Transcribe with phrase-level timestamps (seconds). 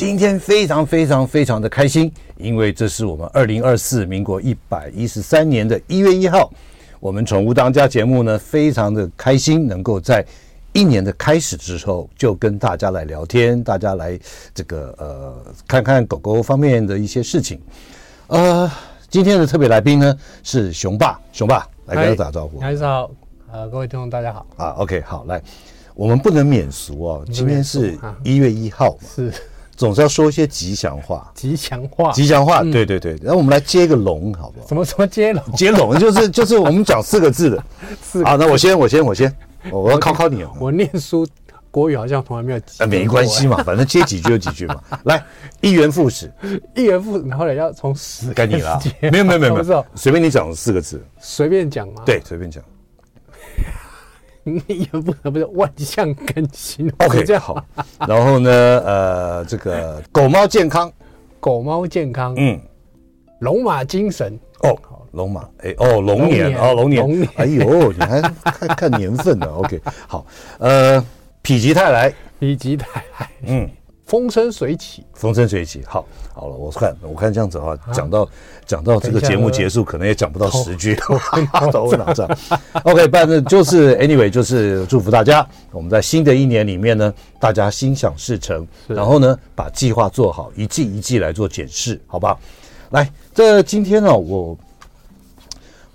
[0.00, 6.50] 今天非常非常非常的开心，因为这是我们二零二四民国一百一十三年的一月一号，
[7.00, 10.24] 我们宠物当家节目呢，非常的开心，能够在
[10.72, 14.18] 一年的开始之后就跟大家来聊天，大家来
[14.54, 15.36] 这个呃
[15.68, 17.60] 看看狗狗方面的一些事情。
[18.28, 18.72] 呃，
[19.10, 22.58] 今天的特别来宾呢是熊爸，熊爸来跟大家打招呼。
[22.58, 23.10] 大家好，
[23.52, 24.46] 呃，各位听众大家好。
[24.56, 25.42] 啊，OK，好，来，
[25.94, 29.30] 我们不能免俗哦，今天是一月一号嘛，是。
[29.80, 33.16] 总是要说一些吉祥话，吉祥话，吉祥话，对对对。
[33.22, 34.68] 然后我们来接个龙，好不好？
[34.68, 35.42] 什么什么接龙？
[35.54, 37.64] 接龙就是就是我们讲四个字的。
[38.02, 39.34] 四啊，那我先我先我先，
[39.72, 40.54] 我要考考你哦。
[40.60, 41.26] 我念书
[41.70, 42.58] 国语好像从来没有。
[42.76, 44.78] 啊，没关系嘛，反正接几句就几句嘛。
[45.04, 45.24] 来，
[45.62, 46.30] 一元复始，
[46.76, 48.34] 一元复始，然后呢要从始。
[48.34, 48.78] 该你了。
[49.00, 51.02] 没有没有没有没有， 随便你讲四个字。
[51.18, 52.02] 随便讲嘛。
[52.04, 52.62] 对，随便讲。
[54.44, 57.62] 你也不能不是万象更新，OK，这样好。
[58.08, 60.90] 然后呢，呃，这个狗猫健康，
[61.38, 62.58] 狗猫健康， 嗯，
[63.40, 64.76] 龙马精神，哦，
[65.12, 70.24] 龙马，哎，哦，龙年，哦，龙年，哎呦，你还看看年份呢？OK，好，
[70.58, 71.00] 呃，
[71.42, 72.10] 否极泰来，
[72.40, 73.70] 否极泰来，嗯。
[74.10, 75.84] 风生水起，风生水起。
[75.86, 78.28] 好，好了，我看，我看这样子的话，讲到
[78.66, 80.96] 讲到这个节目结束，可能也讲不到十句。
[81.70, 82.38] 都哪这样
[82.82, 92.36] ？OK，反正就是 anyway，就是祝福大家，我们在新的一年里面呢，大家心想事成，然后呢，把计划做好，一季一季来做检视，好吧？
[92.90, 94.58] 来，这今天呢，我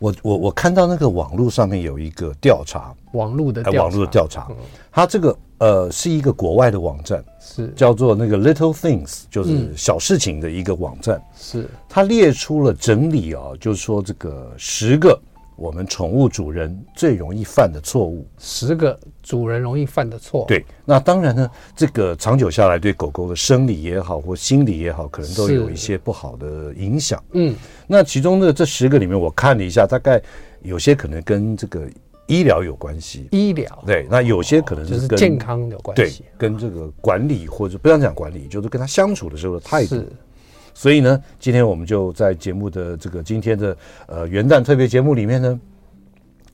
[0.05, 4.47] 我我我看到那个网络上面有一个调查，网络的网络的调查，
[4.91, 7.23] 它这个呃是一个国外的网站。
[7.39, 11.17] 是叫做那个 Little Things，就是小事情的一个网站。
[11.17, 15.19] 嗯、是它列出了整理啊，就是说这个十个
[15.55, 18.27] 我们宠物主人最容易犯的错误。
[18.37, 20.45] 十个主人容易犯的错。
[20.47, 27.21] 对，那当然呢，这个长久下来对狗狗的生理也好或心理也好，可能都有一些不好的影响。
[27.33, 27.53] 嗯，
[27.87, 30.21] 那其中的这十个里面，我看了一下，大概
[30.61, 31.85] 有些可能跟这个。
[32.27, 40.03] 医疗有关系，医疗对，那有些可能是跟健康有关系，对，跟这个管理或者不要讲管理，就是跟他相处的时候的态度。
[40.73, 43.77] 所以呢，今天我们就在节目的这个今天的
[44.07, 45.59] 呃元旦特别节目里面呢，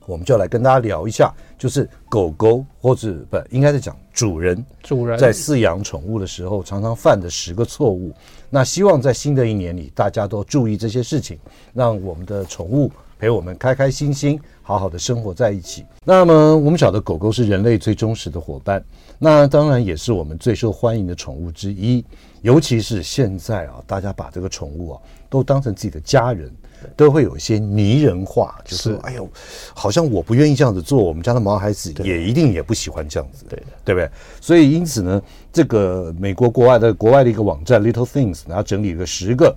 [0.06, 8.12] 我们就来跟大家聊一下，就是狗狗或者不应该是讲主人，主人在饲养宠物的时候常常犯的十个错误。
[8.50, 11.38] 那希望在新的一年里，大家都注意这些事情，
[11.74, 12.92] 让我们的宠物。
[13.20, 15.86] 陪我们开开心心，好好的生活在一起。
[16.04, 18.84] 那么我们晓得狗狗是人类最忠实的伙伴，
[19.20, 22.04] 那当然也是我们最受欢迎的宠物之一。
[22.42, 26.52] 尤其是现在啊，大家把这个宠物啊都当成自己的家人，
[26.96, 29.30] 都会有一些拟人化，就是说，哎呦，
[29.74, 34.10] 好像我不愿意这样子做，我们家的毛孩子也一定也不喜欢这样子，对对不对？
[34.40, 35.22] 所以因此呢，
[35.52, 39.56] 这个美国国外的国外的一个网站 Little Things，然后整理了十个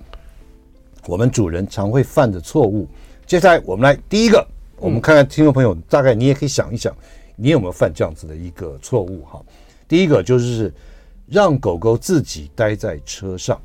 [1.06, 2.88] 我们主人常会犯的错误。
[3.26, 4.46] 接下来我们来第一个，
[4.76, 6.94] 我们看看听众朋友，大概你也可以想一想，
[7.36, 9.42] 你有没有犯这样子的一个错误哈？
[9.86, 10.72] 第一个就是
[11.26, 13.60] 让狗狗自己待在车上，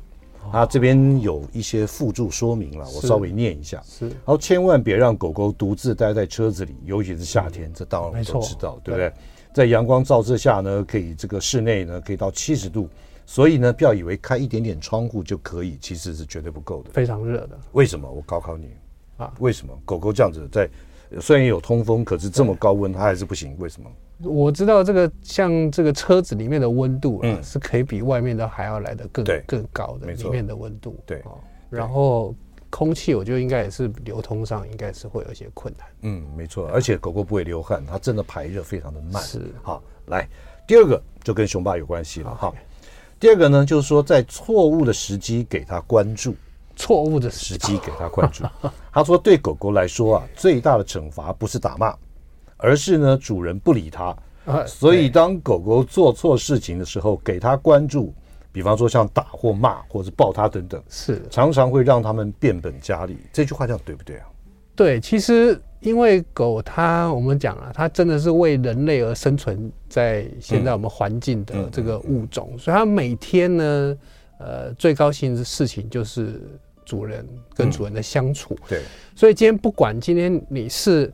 [0.52, 3.82] 它这边有一些附注说明了，我稍微念一下。
[3.84, 9.12] 是，然后千万别让狗狗独自待在车子里，尤其是夏天，这当然我们都知道，对不对？
[9.52, 12.88] 在阳光照射下呢，可以这个室内呢可以到七十度，
[13.26, 17.58] 所以呢不要以为开一点点窗户就可以，其实是绝对不够的，非常热的。
[17.72, 18.10] 为什么？
[18.10, 18.68] 我考考你。
[19.16, 20.66] 啊，为什么狗狗这样子在
[21.18, 23.56] 虽然有通风，可是这么高温它还是不行？
[23.58, 23.90] 为什么？
[24.22, 30.96] 我知道这个像这个车子里面的温度啊，嗯，是可以比外面的还要来得更更高的，里面的温度。
[31.06, 31.22] 对，
[31.70, 32.34] 然后
[32.68, 35.86] 空气我觉得应该也是流通上应该是会有一些困难。
[36.02, 39.22] 嗯，没错，而且狗狗不会流汗，它真的排热非常的慢。
[39.22, 40.28] 是，好，来
[40.66, 42.34] 第二个就跟熊爸有关系了。
[42.34, 42.52] 哈，
[43.18, 46.36] 第二个呢就是说在错误的时机给它关注。
[46.80, 48.42] 错误的时机给他关注。
[48.90, 51.94] 他说：“对狗狗来说啊，最大的惩罚不是打骂，
[52.56, 54.16] 而是呢主人不理它。
[54.66, 58.14] 所以当狗狗做错事情的时候，给他关注，
[58.50, 63.18] 比方说像打或骂或者抱它等等，是常常会让他们变本加厉。
[63.30, 64.26] 这句话这样对不对啊？
[64.74, 73.96] 对，其实因为狗它我们讲了，它真的是为人类而生存在现在我们环境的这个物种，所以它每天呢。”
[74.42, 76.40] 呃，最高兴的事情就是
[76.90, 78.52] 主人跟主人的相处。
[78.62, 78.82] 嗯、对，
[79.14, 81.12] 所以今天不管今天你是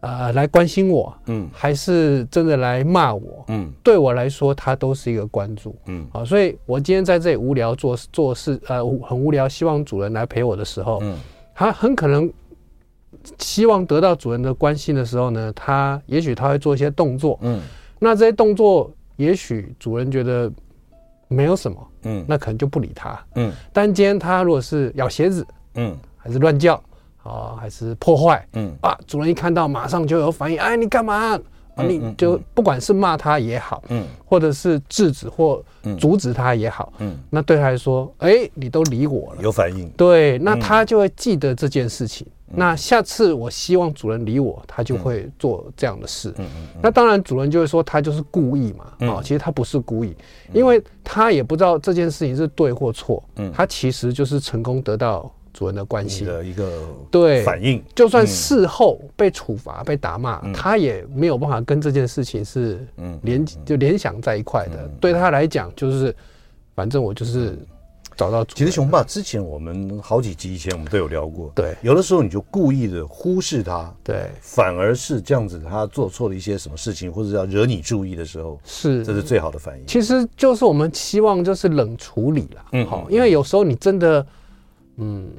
[0.00, 11.14] 呃来关心我，嗯，还是真的来骂我，嗯，对我来说，它都是一个关注，嗯，好，所以我今天在这里无聊做做事，呃，很无聊，希望主人来陪我的时候，嗯，
[11.54, 12.32] 他很可能
[13.38, 17.60] 希望得到主人的关心的时候呢，他也许他会做一些动作，嗯，
[17.98, 20.50] 那这些动作也许主人觉得。
[21.28, 23.52] 没有什么，嗯，那可能就不理他，嗯。
[23.72, 26.74] 但今天他如果是咬鞋子，嗯，还是乱叫，
[27.22, 28.74] 啊，还是破坏，嗯。
[28.80, 31.38] 啊，主人一看到马上就有反应，哎，你干嘛？
[31.76, 35.62] 啊，你就不管是骂他也好，嗯，或者是制止或
[35.96, 42.26] 阻止他也好，嗯，那对他来说，哎，你都理我了，有反应，对，那他就会记得这件事情。
[42.50, 46.32] 那下次我希望主人理我，他就会做这样的事。
[46.38, 46.68] 嗯嗯。
[46.82, 49.06] 那当然，主人就会说他就是故意嘛。
[49.06, 50.16] 啊，其实他不是故意，
[50.52, 53.22] 因为他也不知道这件事情是对或错。
[53.36, 53.52] 嗯。
[53.52, 57.82] 他其实就是成功得到主人的关心的一个对反应。
[57.94, 62.86] 就算事后被处罚、被打骂，他也没有办法跟这件事情是
[63.22, 64.88] 联就联想在一块的。
[65.00, 66.14] 对他来讲，就是
[66.74, 67.58] 反正我就是。
[68.18, 79.86] 找到，其实熊爸之前我们好几集以前我们都有聊过，对，有的时候你就故意的忽视他，对，反而是这样子，他做错了一些什么事情，或者要惹你注意的时候，是，这是最好的反应。
[79.86, 84.26] 其实就是我们希望就是冷处理了，嗯，好，因为有时候你真的，
[84.96, 85.30] 嗯，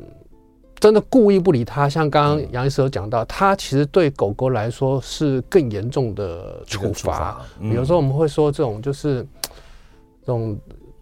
[0.79, 7.45] 真的故意不理他，像刚刚杨医师有讲到，他其实对狗狗来说是更严重的处罚。
[7.59, 9.21] 有时候我们会说这种就是
[10.21, 10.57] 这种。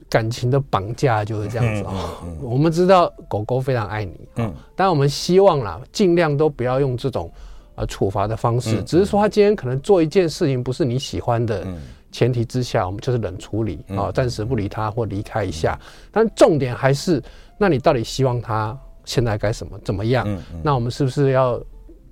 [0.09, 2.09] 感情的绑架就是这样子啊、哦。
[2.23, 7.29] 嗯嗯嗯、我们知道狗狗非常爱你，嗯，但我们希望啦，尽量都不要用这种
[7.75, 8.79] 呃处罚的方式。
[8.79, 11.67] 嗯、只是说他今天可能做一件事情不是你喜欢的
[12.11, 15.77] 前提之下，我们就是冷处理啊，暂时不理他或离开一下。
[16.11, 17.21] 但重点还是，
[17.57, 20.25] 那你到底希望他现在该什么怎么样？
[20.63, 21.61] 那我们是不是要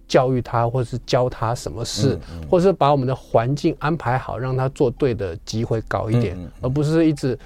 [0.05, 7.39] 教育他，或者是教他什么事，嗯嗯、或者是把我们的环境安排好，让他做对的机会高一点，而不是一直。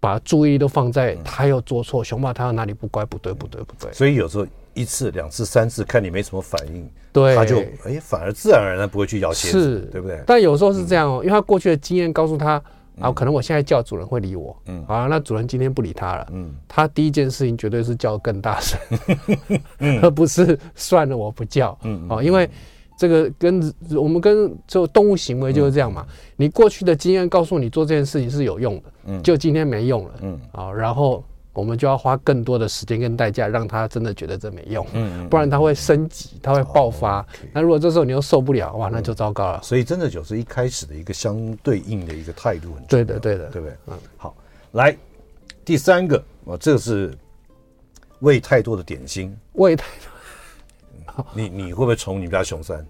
[0.00, 3.92] 把注意力都放在他又做错，熊爸他要哪里不乖，不对，不对，不对。
[3.92, 10.22] 所以有时候一次、两次、三次，看你没什么反应，对，他就哎，反而自然而然不会去咬鞋子，是，对不对？
[10.26, 12.62] 但有时候是这样哦，因为他过去的经验告诉他
[13.00, 18.78] 啊，可能我现在叫主人会理我，嗯，啊，那主人今天不理他了，嗯，他第一件事情绝对是叫更大声，
[20.02, 22.48] 而不是算了我不叫，嗯，哦，因为。
[22.98, 26.04] 这个跟我们跟就动物行为就是这样嘛，
[26.36, 31.22] 你过去的经验告诉你做这件事情是有用的，嗯，就今天没用了，嗯，啊，然后
[31.52, 37.24] 我们就要花更多的时间跟代价让他真的觉得这没用，嗯，不然他会升级，他会爆发。
[37.52, 39.62] 那如果这时候你又受不了，哇，那就糟糕了。
[39.62, 43.76] 所以真的就是一开始的一个相对应的一个态度很重要，对的，对的，对不对？
[43.86, 44.36] 嗯，好，
[44.72, 44.96] 来
[45.64, 46.16] 第三个，
[46.46, 47.16] 啊，这个是
[48.20, 50.07] 喂太多的点心，喂太多。
[51.34, 52.84] 你你会不会宠你们家熊三？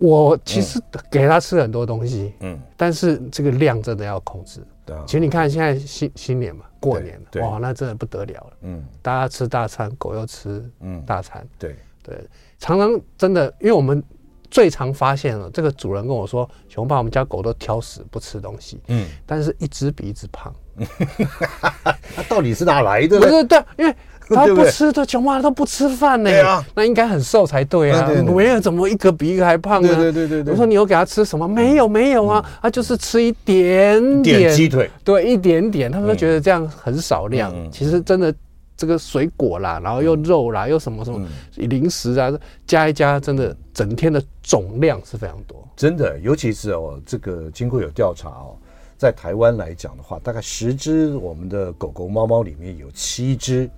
[0.00, 0.80] 我其实
[1.10, 4.66] 给他吃很多东西，嗯，但是这个量真的要控制。
[4.86, 8.52] 对啊，其实你看现在新新年嘛，过年了，哇，那真的不得了了。
[8.62, 12.26] 嗯，大家吃大餐，狗又吃嗯大餐，对对，
[12.58, 14.02] 常常真的，因为我们
[14.50, 20.54] 最常发现了，这个主人跟我说，熊爸我们家狗都挑食不吃东西，嗯，但是一只比一只胖，
[22.16, 23.20] 那到底是哪来的？
[23.20, 23.94] 不是对，因为。
[24.34, 26.30] 他不吃的，熊猫都不吃饭呢。
[26.30, 28.08] 对啊，那应该很瘦才对啊。
[28.24, 29.88] 没有，怎么一个比一个还胖呢？
[29.96, 30.52] 对对对对。
[30.52, 31.48] 我说你有给他吃什么？
[31.48, 34.88] 没有没有啊，他就是吃一点点鸡腿。
[35.02, 37.52] 对，一点点，他们都觉得这样很少量。
[37.72, 38.32] 其实真的，
[38.76, 42.30] 这个水果啦，然后又肉啦，又什么什么零食啊，
[42.66, 45.66] 加一加，真的整天的总量是非常多。
[45.76, 48.54] 真的，尤其是哦，这个经过有调查哦，
[48.96, 53.68] 在台湾来讲的话，大概十只我们的狗狗、猫猫里面有七只。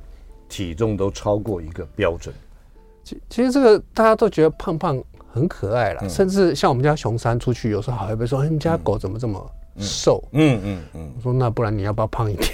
[0.52, 2.34] 体重都超过一个标准，
[3.02, 12.46] 其其实这个大家都觉得胖胖很可爱了，嗯、甚至像我们家熊三出去，有时候还会说：“哎，你家狗怎么这么瘦？”嗯嗯嗯，我说：“那不然你要不要胖一点？”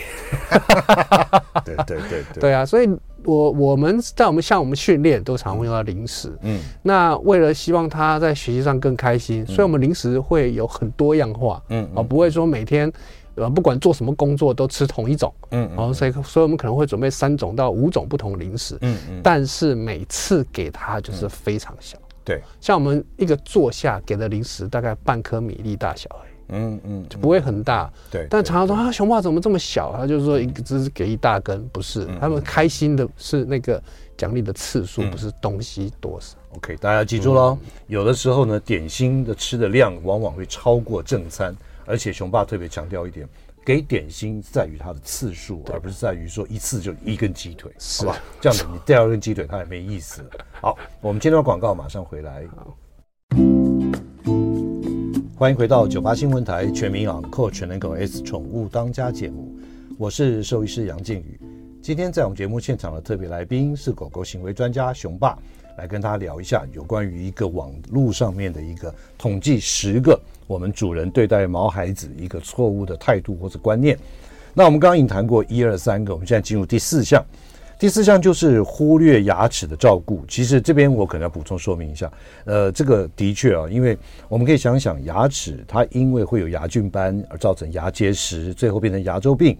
[1.67, 2.65] 对对对对，对啊！
[2.65, 2.89] 所以
[3.25, 12.91] 我我们在我们像我们训练都常会用到零食，嗯，那为了希望他在学习上更开心，所以我们零食会有很多样化，嗯，啊、嗯，不会说每天。
[13.39, 26.09] 呃，不管做什么工作都吃同一种，嗯，然后所以所以我们可能会准备三种到五种不同零食，嗯嗯，但是每次给他就是非常小，对，像我们一个坐下给的零食大概半颗米粒大小，
[26.49, 29.95] 嗯嗯，就不会很大，对，但常常说啊，熊爸怎么这么小？
[29.97, 33.83] 他就是说一个只是给一大根，不是，他们开心的是那个
[34.17, 36.37] 奖励的次数，不是东西多少。
[36.57, 41.55] OK，大家记住喽，有的时候呢，点心的吃的量往往会超过正餐。
[41.89, 43.27] 而且熊爸特别强调一点，
[43.65, 48.15] 给点心在于它的次数，而不是在于说一次就一根鸡腿，是吧？
[48.43, 50.31] 这样子你第二根鸡腿它也没意思了。
[50.61, 52.45] 好，我们接段广告，马上回来。
[55.35, 59.57] 欢迎回到九八新闻台全民养狗全能狗 S 宠物当家节目，
[59.97, 61.41] 我是兽医师杨靖宇。
[61.81, 65.39] 今天在我们节目现场的特别来宾是狗狗行为专家熊爸，
[65.79, 73.97] 来跟他聊一下有关于一个网络上面的一个统计十个我们主人对待毛孩子一个错误的态度或者观念。
[74.53, 77.25] 那我们刚刚已经谈过一二三个，我们现在进入第四项。
[77.79, 80.25] 第四项就是忽略牙齿的照顾。
[80.27, 82.11] 其实这边我可能要补充说明一下，
[82.45, 83.97] 呃，这个的确啊，因为
[84.29, 89.57] 我们可以想想，牙齿它因为会有牙菌斑而造成牙结石，最后变成牙周病。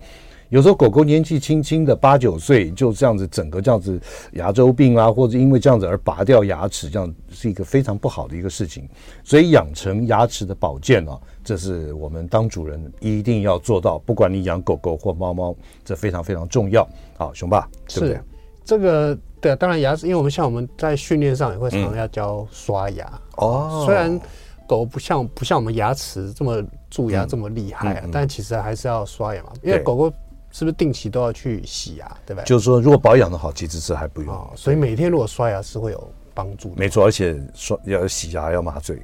[0.51, 4.01] 有时候狗狗年纪轻轻的八九岁就这样子，整个这样子
[4.33, 8.89] 牙周病啊，或者因为这样子而拔掉牙齿，这样是一个非常不好的一个事情。
[9.23, 13.99] 所以养成牙齿的保健啊，这是我们当主人一定要做到。
[13.99, 16.89] 不管你养狗狗或猫猫，这非常非常重要。
[17.19, 18.25] 好，熊爸，对对是
[18.65, 23.83] 这个对，当然牙齿，因为我们像我们在训练上也会常常要教刷牙、嗯、哦。
[23.85, 24.19] 虽然
[24.67, 30.11] 狗不像不像我们牙齿这么蛀牙这么厉害啊，嗯嗯嗯、但其实还是要刷牙嘛，因为狗狗。
[30.59, 32.43] 是不是定期都要去洗牙，对吧？
[32.43, 34.35] 就是说，如果保养的好，其实是还不用。
[34.35, 36.75] 哦，所以每天如果刷牙是会有帮助的。
[36.77, 39.01] 没错，而且刷要洗牙要麻醉，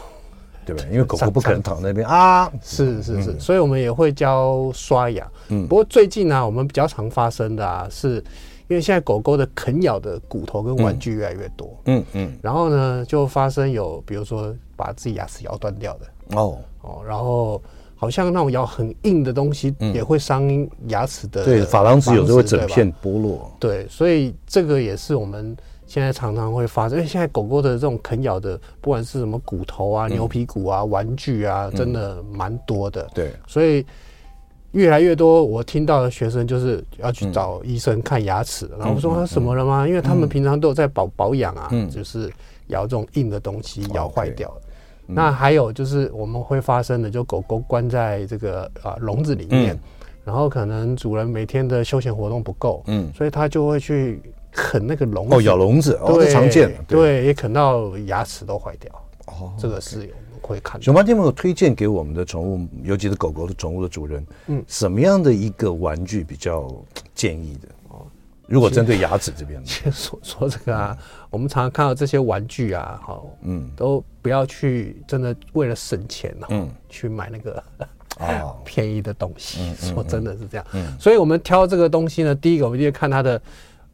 [0.66, 0.90] 对不对？
[0.90, 2.52] 因为狗狗不可能躺在那边啊。
[2.62, 5.26] 是是是，所以我们也会教刷牙。
[5.48, 8.16] 嗯，不过最近呢，我们比较常发生的啊，是
[8.68, 11.74] 因为现在狗狗的啃咬的骨头跟玩具越来越多。
[11.86, 12.38] 嗯嗯。
[12.42, 16.36] 然后呢，就发生有比如说把自己牙齿咬断掉的。
[16.36, 17.62] 哦哦，然后。
[18.00, 21.44] 好像那种咬很硬的东西也会伤牙齿的。
[21.44, 23.54] 对，珐琅质有时候会整片剥落。
[23.60, 25.54] 对，所以这个也是我们
[25.86, 26.96] 现在常常会发生。
[26.96, 33.06] 因为现在狗狗的这种啃咬的，不管是什么骨头啊、牛皮骨啊、玩具啊，真的蛮多的。
[33.14, 33.84] 对，所以
[34.72, 38.66] 越来越多我听到的学生就是要去找医生看牙齿。
[38.78, 39.86] 然后我说他什么了吗？
[39.86, 42.32] 因为他们平常都有在保保养啊，就是
[42.68, 44.62] 咬这种硬的东西咬坏掉了。
[45.14, 49.80] 那还有就是我们会发生的，就狗狗关在这个啊笼子里面，嗯、
[50.24, 54.20] 然后可能主人每天的休闲活动不够，嗯，所以它就会去
[54.52, 58.92] 啃那个笼子，哦，咬笼子，对，哦、常见，对，对，也啃到牙齿都坏掉，
[59.26, 60.80] 哦，这个是有会看。
[60.82, 66.72] 熊爸有没有推荐给我们的宠物，尤其是狗狗的宠物的主人，嗯，什么样的一个玩具比较
[67.14, 67.68] 建议的？
[68.50, 70.98] 如果针对牙齿这边，先 说说这个啊，
[71.30, 77.62] 我们常常看到这些玩具啊，好，嗯，都不要去真的为了省钱，嗯，去买那个
[78.18, 79.72] 啊 便宜的东西。
[79.76, 83.40] 说真的是这样，嗯，所以我们挑这个东西呢，第一个我们就看它的，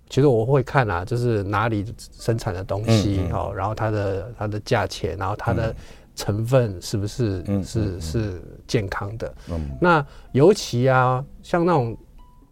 [0.09, 1.85] 其实我会看啊，就是哪里
[2.19, 5.77] 生产的东西，好，然后它的它的价钱，然后它的
[6.15, 11.95] 成分是不是是是健康的，嗯，那尤其啊，像那种。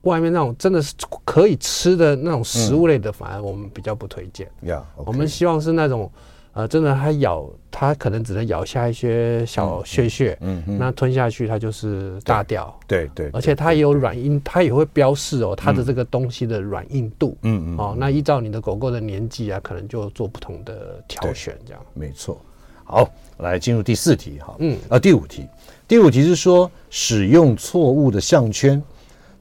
[0.04, 0.94] 外面那种真的是
[1.24, 4.48] 可以吃的那种食物类的，反而我们比较不推荐。
[4.62, 6.10] 呀，我们希望是那种，
[6.52, 12.72] 呃，真的它咬它可能只能咬下一些小屑屑，嗯嗯，那吞下去它就是大掉。
[12.86, 17.36] 对对，而且它也有软硬，它也会标示哦，它的这个东西的软硬度。
[17.42, 21.82] 嗯嗯，哦，那依照你的狗狗的年纪啊，可能就做不同的挑选，这样。
[21.94, 22.40] 没错。
[22.84, 23.08] 好，
[23.38, 24.54] 来进入第四题哈。
[24.58, 25.46] 嗯，啊，第五题，
[25.88, 28.80] 第五题是说使用错误的项圈。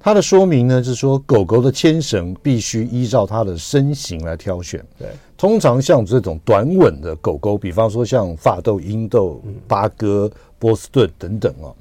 [0.05, 4.85] 它的说明呢，就是说狗狗的牵绳必须依照它的身形来挑选。
[4.99, 5.07] 对，
[5.37, 10.29] 通常像这种短吻的狗狗，比方说像法斗、英斗、八哥、
[10.59, 11.73] 波士顿等等哦，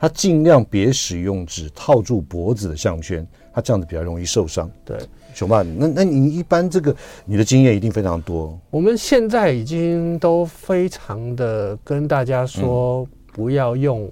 [0.00, 3.24] 它尽量别使用只套住脖子的项圈，
[3.54, 4.68] 它这样子比较容易受伤。
[4.84, 4.98] 对，
[5.32, 6.92] 熊爸，那那你一般这个
[7.24, 8.58] 你的经验一定非常多。
[8.70, 14.10] 我们现在已经都非常的跟大家说，不要用。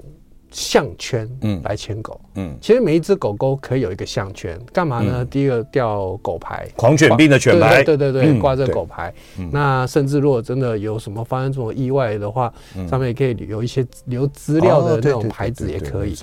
[0.51, 5.25] 项圈，嗯，来牵狗，嗯，其实每一只狗狗可以有一个项圈，干嘛呢？
[5.25, 9.13] 第一个吊狗牌，狂犬病的犬牌，对对对，挂这狗牌。
[9.53, 12.53] 那甚至如果真的有什么发生这种意外的话，
[12.89, 16.15] 上面也可以留一些留资料的那种牌子也可以。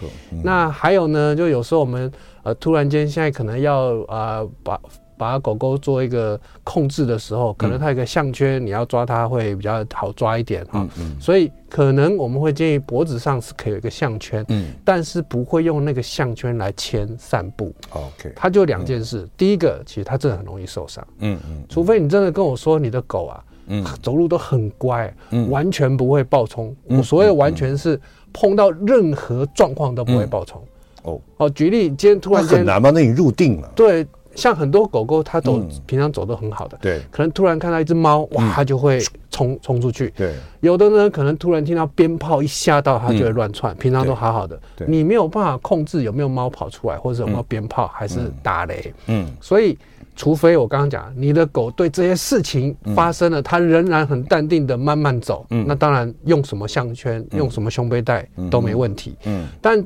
[0.44, 2.12] 那还有呢，就有时候我们
[2.44, 4.80] 呃突然间现在可能要啊把。
[5.18, 10.82] 把狗狗做一个控制的时候，可能它有一个项圈，你要抓它会比较好抓一点哈。
[10.82, 11.18] 嗯嗯。
[11.20, 17.74] 所以可能我们会建议脖子上是可以有一个项圈，嗯，但是不会用那个项圈来牵散步。
[17.92, 18.32] OK。
[18.36, 21.06] 它就两件事，第一个，其实它真的很容易受伤。
[21.20, 21.64] 嗯嗯。
[21.70, 26.76] 除非你真的跟我说你的狗啊，嗯，走路都很乖，嗯，完全不会暴冲。
[26.84, 28.00] 我所谓的完全是
[28.34, 30.62] 碰到任何状况都不会暴冲。
[31.04, 32.92] 哦哦，举例，今天突然间很难吗？
[32.94, 33.72] 那你入定了。
[33.76, 34.06] 对。
[34.36, 39.02] 像很多狗狗，它走、嗯、平常走得很好的，对，可能突然看到一只猫，哇，它就会
[39.32, 40.14] 冲冲出去。
[40.16, 43.76] 对，有的呢，可能突然听到鞭炮一吓到，它就会乱窜。
[43.78, 48.94] 平常都好好的，你没有办法控制有没有猫跑出来，或者有没有鞭炮，还是打雷。
[49.08, 49.78] 嗯，所以
[50.16, 55.46] 除非我刚刚讲，你的狗对这些事情发生了，它仍然很淡定的慢慢走。
[55.50, 59.16] 嗯，那当然用什么项圈，用什么胸背带都没问题。
[59.26, 59.84] 嗯，但。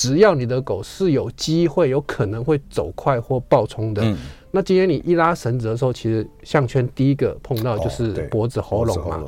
[0.00, 4.16] 只要你的狗是有机会、有可能会走快或暴冲的，嗯、
[4.50, 9.22] 那今天你一拉绳子的时候，其实项圈第一个碰到就是脖子、喉咙嘛。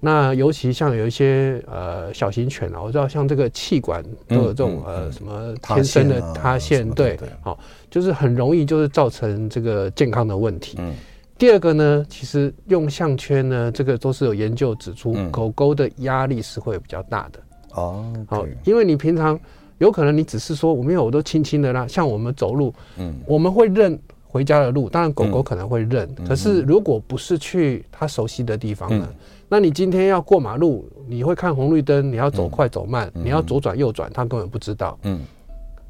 [0.00, 7.56] 那尤其像有一些呃小型犬啊，我知道像这个气管都有这种、嗯嗯、呃什么天生的塌陷，对，好，
[7.88, 10.76] 就是很容易就是造成这个健康的问题。
[10.80, 10.92] 嗯、
[11.38, 17.38] 第二个呢，其实用项圈呢，这个都是有研究指出，嗯、狗狗的压力是会比较大的。
[17.74, 19.38] 哦，好，因为你平常。
[19.78, 21.86] 有可能你只是说我没有，我都轻轻的啦。
[21.86, 26.08] 像我们走路，嗯，我们会认回家的路，当然狗狗可能会认。
[26.26, 29.08] 可是如果不是去它熟悉的地方呢？
[29.48, 34.98] 那你今天要过马路，你会看红绿灯，你要走快走慢，你要左转右转，它根本不知道。
[35.02, 35.20] 嗯，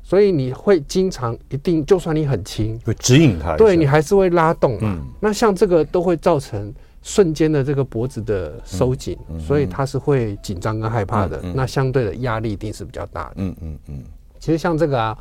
[0.02, 4.98] 所以你会经常一定，就算你很轻，会指引它，对你还是会拉动嘛。
[5.20, 6.74] 那像这个都会造成。
[7.06, 11.40] 瞬间的这个脖子的收紧，嗯嗯、所以它是会紧张跟害怕的。
[11.54, 13.34] 那相对的压力一定是比较大的。
[13.36, 13.78] 嗯嗯嗯。
[13.86, 14.04] 嗯嗯
[14.40, 15.16] 其实像这个啊，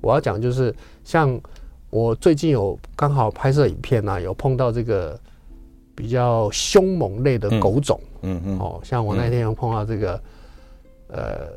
[0.00, 0.74] 我要讲就是，
[1.04, 1.38] 像
[1.90, 5.20] 我最近有刚好拍摄影片啊，有碰到这个
[5.94, 8.00] 比较凶猛类的狗种。
[8.22, 8.58] 嗯嗯。
[8.58, 10.22] 哦，像我那天有碰到这个，
[11.08, 11.48] 呃，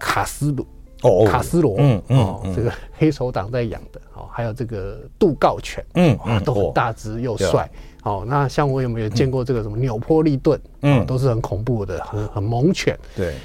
[0.00, 0.66] 卡斯鲁。
[1.02, 1.24] 哦。
[1.24, 1.76] 卡斯罗。
[1.78, 2.18] 嗯嗯。
[2.18, 4.00] 哦，这个黑手党在养的。
[4.14, 5.84] 哦，还有这个杜告犬。
[5.94, 6.18] 嗯。
[6.26, 7.70] 哇，都很大只又帅。
[8.04, 10.60] 好，那像我有没有见过这个什么纽波利顿？
[10.80, 12.98] 嗯，都是很恐怖的，很很猛犬。
[13.14, 13.36] 对，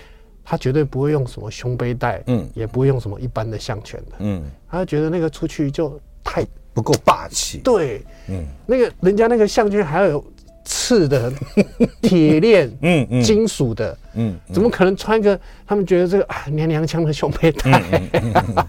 [0.44, 7.60] 他绝对不会用什么胸背带，嗯，也不会用什么一般的项圈的，嗯，他觉得那个出去就太不够霸气。
[7.64, 10.26] 对，嗯，那个人家那个项圈还要有
[10.66, 11.32] 刺的
[12.02, 17.80] 铁链，嗯嗯，金属的，嗯，怎么可能穿个他们觉得这个啊娘娘腔的胸背带？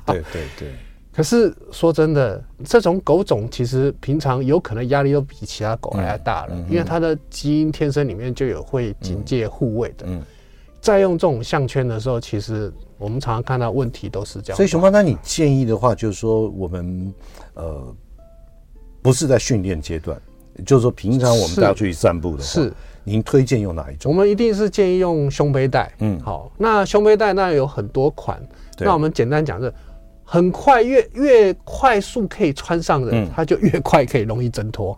[0.04, 0.68] 对对对。
[1.18, 10.06] 可是说真的，这种狗种其实平常有可能压力都比其他狗还要大了，因为它的基因天生里面就有会警戒护卫的。
[10.06, 10.22] 嗯，
[10.80, 14.56] 在用这种项圈的时候，其实我们常常看到问题都是这样。
[14.56, 17.12] 所以熊猫，那你建议的话，就是说我们
[17.54, 17.92] 呃
[19.02, 20.16] 不是在训练阶段，
[20.64, 24.12] 就是说平常我们带它出去散步的话，是您推荐用哪一种？
[24.12, 25.92] 我们一定是建议用胸背带。
[25.98, 28.40] 嗯，好，那胸背带那有很多款，
[28.78, 29.74] 那我们简单讲是。
[30.30, 34.96] 很快越越快速可以穿上的，它就越快可以容易挣脱。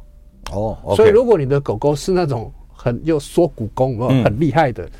[0.50, 4.90] 哦，所以如果你的狗狗是那种很又缩骨功、很厉害的，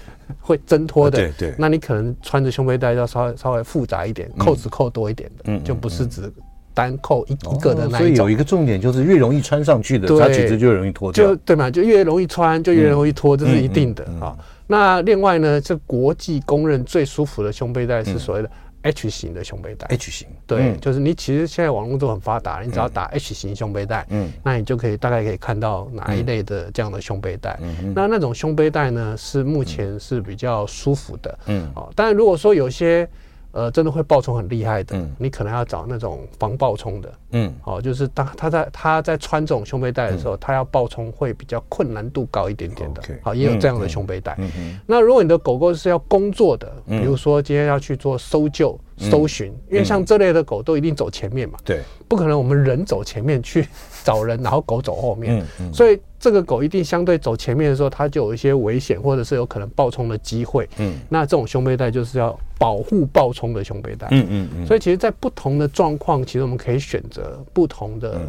[0.40, 6.32] 会挣脱的，对对，那你可能穿着胸背带要稍微稍微复杂一点，扣子扣多一点的，就不是只
[6.72, 7.98] 单扣一一个的那一种。
[7.98, 11.26] 所以有一个重点就是，越容易穿上去的，它其实就容易脱掉。
[11.26, 14.38] 就对嘛，就越容易穿就越容易脱，这是一定的啊。
[14.68, 18.50] 那另外呢，这国际公认最舒服的胸背带是所谓的。
[18.82, 27.58] H 型的胸背带，H 型，对，嗯、就是你其实现在网络都很发达，你只要打 H 型胸背带，嗯，那你就可以大概可以看到哪一类的这样的胸背带。
[27.62, 27.76] 嗯。
[27.82, 33.08] 嗯、那那种胸背带呢，是目前是比较舒服的，嗯，哦，但如果说有些。
[33.52, 44.38] 呃，真的会爆冲很厉害的，你可能要找那种防爆冲的，嗯，好，就是当他在他在穿这种胸背带的时候，他要爆冲会比较困难度高一点点的，好，也有这样的胸背带。
[44.86, 53.66] 那如果你的狗狗是要工作的，比如说今天要去做搜救、搜寻，因为像这类的狗都一定走前面嘛，对，不可能我们人走前面去
[54.04, 55.98] 找人，然后狗走后面，所以。
[56.22, 60.68] 这个狗一定相对走前面的时候，它就有一些危险，或者是有可能暴冲的机会。
[60.76, 64.06] 嗯，那这种胸背带就是要保护暴冲的胸背带。
[64.10, 64.66] 嗯嗯嗯。
[64.66, 68.20] 所以其实，在不同的状况，其实我们可以选择不同的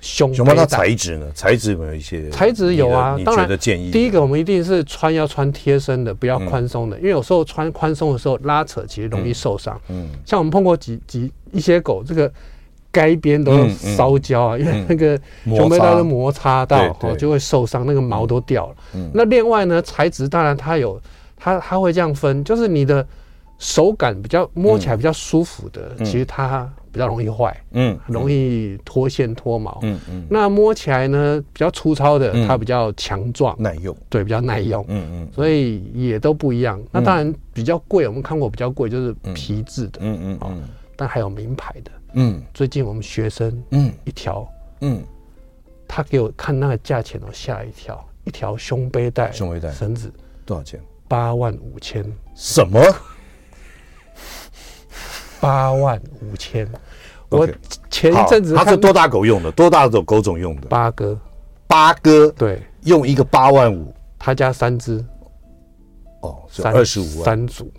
[0.00, 0.44] 胸背带。
[0.44, 1.30] 熊猫它材质呢？
[1.36, 2.28] 材质有没有一些？
[2.30, 3.56] 材质有啊，当然。
[3.56, 9.80] 建议第一个，我们一定是穿要穿贴身的，不要宽松的，因为有时候穿宽松的时候拉扯，其实容易受伤。
[9.86, 10.08] 嗯。
[10.24, 12.28] 像我们碰过几几一些狗，这个。
[12.96, 18.74] 该边都烧焦啊，因为那个熊背带都摩擦到，哦，就会受伤，那个毛都掉了。
[19.12, 20.98] 那另外呢，材质当然它有，
[21.36, 23.06] 它它会这样分，就是你的
[23.58, 30.26] 手感比较摸起来比较舒服的，其实它比较容易坏，嗯，容易脱线脱毛，嗯嗯。
[30.30, 35.28] 那摸起来呢比较粗糙的，它比较强壮耐用，对，比较耐用，嗯嗯。
[35.34, 36.82] 所以也都不一样。
[36.90, 40.62] 那当然比较贵，我们看过比较贵就是皮质的，嗯嗯嗯，
[40.96, 41.90] 但还有名牌的。
[42.18, 44.48] 嗯，最近我们学生，嗯，一条，
[44.80, 45.04] 嗯，
[45.86, 50.10] 他给我看那个价钱，我吓一跳，一条胸背带，胸背带绳子
[50.46, 50.80] 多少钱？
[51.06, 52.02] 八万五千。
[52.34, 52.80] 什么？
[55.40, 56.66] 八万五千？
[57.28, 57.46] 我
[57.90, 59.52] 前一阵子他是多大狗用的？
[59.52, 60.68] 多大种狗种用的？
[60.68, 61.20] 八哥，
[61.66, 65.04] 八哥，对，用一个八万五，他家三只，
[66.22, 67.70] 哦，是二十五万三组。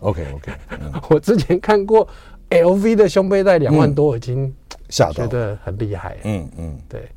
[0.00, 0.52] OK OK，
[1.10, 2.08] 我之前看过
[2.50, 4.52] LV 的胸背带两万多，已经
[4.88, 6.16] 吓到，觉得很厉害。
[6.24, 7.08] 嗯嗯，对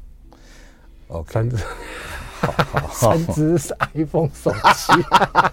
[1.08, 1.58] ，OK，三只。
[2.92, 4.94] 三只是 iPhone 手机，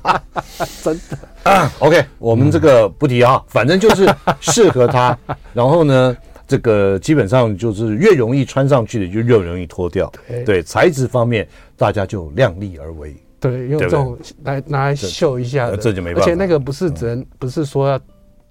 [0.83, 1.71] 真的啊。
[1.79, 5.17] OK，我们这个不提啊，反正就是适合它。
[5.55, 6.17] 然后呢，
[6.49, 10.13] 这个基本上就是越容易穿上去的就越容易脱掉。
[10.45, 13.15] 对，材质方面大家就量力而为。
[13.39, 16.23] 对，用这种来拿来秀一下，这就没办法。
[16.23, 18.01] 而且那个不是只能，不是说要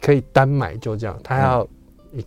[0.02, 1.68] 可以单买就这样，他要。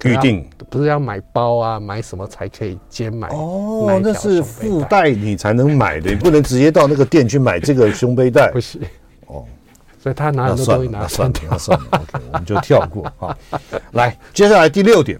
[0.04, 3.26] 预定不是要买包啊，买什么才可以兼买？
[3.30, 8.48] 哦，那是附带你才能买的，你不能直接到那个店去买这个胸背带。
[8.54, 8.80] 不行
[9.26, 9.44] 哦，
[10.00, 13.36] 所以他拿很多东西拿算了，那算了，OK， 我们就跳过哈。
[13.90, 15.18] 来，接下来第六点，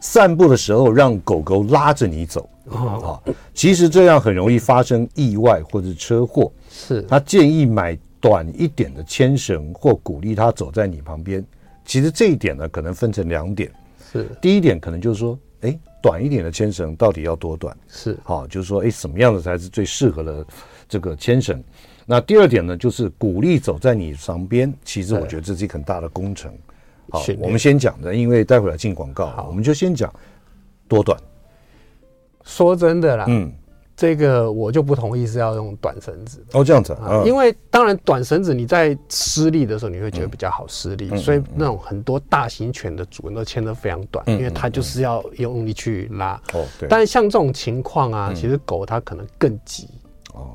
[0.00, 3.18] 散步的时候让狗狗拉着你走啊，
[3.54, 6.52] 其实这样很容易发生意外或者车祸。
[6.70, 11.44] 是，他建议买短一点的牵绳，或鼓励他走在你旁边。
[11.84, 13.70] 其实这一点呢，可能分成两点。
[14.10, 17.76] 是，第一点可能就是说，哎，短一点的牵绳到底要多短？
[17.86, 20.46] 是，好，就是说，哎，什么样的才是最适合的
[20.88, 21.62] 这个牵绳？
[22.06, 24.72] 那第二点呢，就是鼓励走在你旁边。
[24.86, 26.50] 其实我觉得这是一个很大的工程。
[27.10, 30.10] 好，我们先讲的，因为待会儿要进广告，好，我们就先讲
[30.88, 31.20] 多短。
[32.42, 33.52] 说真的啦，嗯。
[33.96, 36.44] 这个我就不同意是要用短绳子。
[36.52, 46.40] 哦，这样子啊，因为当然短绳子你在施力的时候你会觉得比较好施力，所以那种很多大型犬的主人都牵得非常短，因为它就是要用力去拉。
[46.52, 46.66] 哦。
[46.78, 49.88] 对，但是像这种情况啊，其实狗它可能更急，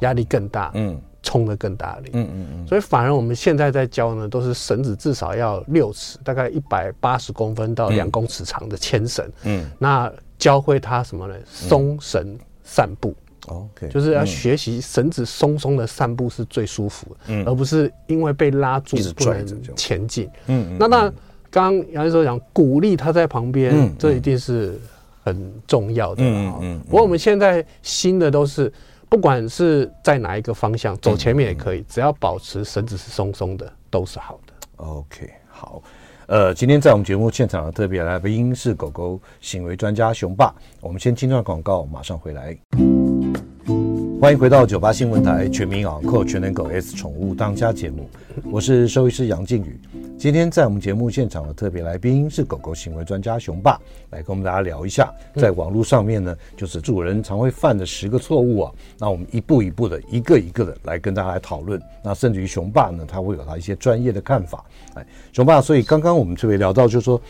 [0.01, 11.33] 压力更大，嗯，冲得更大力，嗯嗯嗯，所以反而我们现在在教呢，都是绳子至少要六尺，大概一百八十公分到两公尺长的牵绳，嗯，那教会它什么呢？
[11.45, 13.15] 松绳散步。
[13.49, 20.29] OK，就是要学习绳子松松的散步是最舒服的，嗯，而不是因为被拉住不能前进。
[20.47, 21.13] 嗯，那那，
[21.49, 24.79] 刚刚杨教授讲鼓励他在旁边，嗯，这一定是
[25.23, 26.23] 很重要的。
[26.23, 26.79] 嗯嗯。
[26.89, 28.71] 不过我们现在新的都是，
[29.07, 34.53] 不管是在哪一个方向走前面也可以，只要保持绳子是松松的，都是好的。
[34.77, 35.81] OK，好。
[36.27, 40.53] 呃，今天在我们节目现场的特别来宾是狗狗行为专家熊爸。
[40.79, 42.55] 我们先听段广告，马上回来。
[44.19, 48.09] 欢迎回到九八新闻台全民养狗全能狗 S 宠物当家节目，
[48.51, 49.79] 我是兽医师杨靖宇。
[50.17, 53.79] 今天在我们节目现场的特别来宾是狗狗行为专家熊爸，
[54.09, 58.71] 来跟我们大家聊一下，在网络上面呢，就是主人常会犯的十个错误啊。
[58.97, 61.81] 那我们一步一步的，一个一个的来跟大家来讨论。
[62.03, 64.65] 那甚至于熊爸呢，他会有他一些专业的看法。
[64.95, 67.21] 哎，熊爸，所以刚刚我们特别聊到，就是说。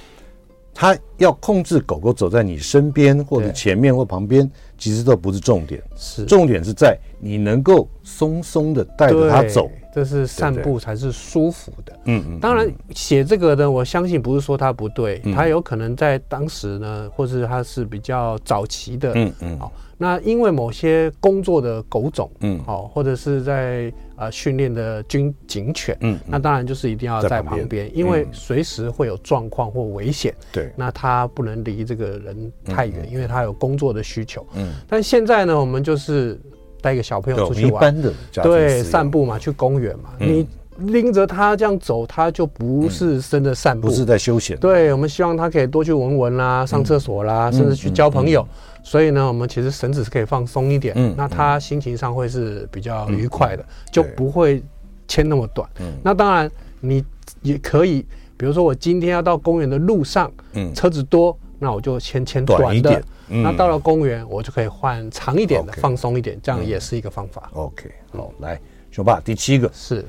[0.71, 11.93] 他要控制狗狗走在你身边或者前面或旁边，其实都不是重点，是重点是在你能够松松的带着它走，这是散步才是舒服的。
[12.05, 19.11] 嗯嗯，当然写这个呢，我相信不是说它不对，它有可能在当时呢，或是它是比较早期的。
[19.15, 19.71] 嗯嗯，好。
[20.01, 36.39] 那因为某些工作的狗种，嗯，好，或者是在呃训练的军警犬，嗯，那当然就是一定要在旁边，因为随时会有状况或危险，对，那它不能离这个人太远，因为它有工作的需求，嗯，但现在呢，我们就是
[36.81, 37.95] 带一个小朋友出去玩，
[38.43, 40.45] 对，散步嘛，去公园嘛，你
[40.79, 48.45] 拎着它这样走，它就不是真的散步，不是在休闲，对，我们希望它可以多去闻闻啦，上厕所啦，甚至去交朋友。
[48.83, 54.63] 所以呢，我们其实绳子是可以放松一点，嗯，那他心情上会是比较愉快的，就不会
[55.07, 55.69] 牵那么短。
[55.79, 57.03] 嗯，那当然你
[57.41, 58.05] 也可以，
[58.37, 63.03] 比如说我今天要到公园的路上，嗯，车子多，那我就先牵短一点。
[63.27, 67.47] 那到了公园，我就可以换长一点的，放松一点，这样也是一个方法。
[67.53, 70.03] OK，好，来，熊爸，第七个是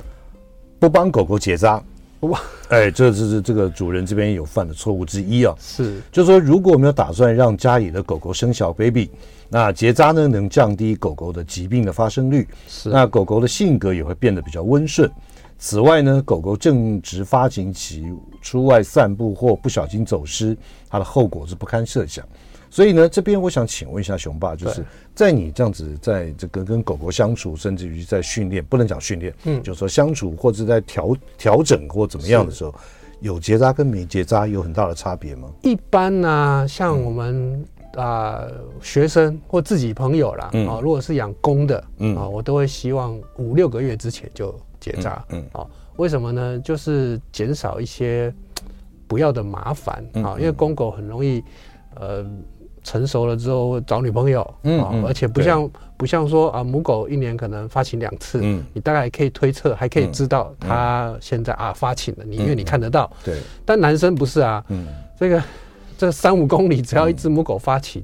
[0.79, 1.83] 不帮狗狗结扎。
[2.21, 5.55] 哇，哎，这这是这个主人这边有犯的错误之一啊。
[5.59, 9.11] 是，就是说，如果我们有打算让家里的狗狗生小 baby，
[9.49, 15.11] 那结扎呢能降低狗狗的疾病的发生率，是，那狗狗的性格也会变得比较温顺。
[15.59, 18.05] 此外呢，狗狗正值发情期，
[18.43, 20.57] 出外散步或不小心走失，
[20.89, 22.23] 它的后果是不堪设想。
[22.71, 32.73] 所以呢，这边我想请问一下熊爸，就是在你这样子在这个跟狗狗相处，甚至于在训练，不能讲训练，嗯，就是说相处或者在调调整或怎么样的时候，
[33.19, 35.51] 有结扎跟没结扎有很大的差别吗？
[35.63, 37.65] 一般呢、啊，像我们
[37.97, 46.59] 啊、呃、学生或自己朋友啦，啊、嗯，如果是养公的，嗯啊，我都会希望五六个月之前就结扎，嗯啊、嗯，为什么呢？
[46.61, 48.33] 就是减少一些。
[49.09, 51.43] 不要的麻烦啊，因为公狗很容易
[51.97, 52.25] 呃。
[52.83, 63.37] 成熟了之后找女朋友，嗯，嗯，而且不像不像说啊，母狗一年可能发情两次，嗯，你大概可以推测，还可以知道它现在啊发情了，你因为你看得到，对。
[63.65, 64.87] 但男生不是啊，嗯，
[65.19, 65.43] 这个
[65.99, 68.03] 这三五公里只要一只母狗发情，